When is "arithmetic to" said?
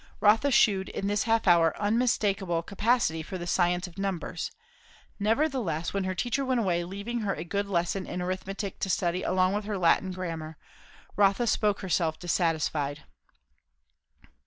8.19-8.89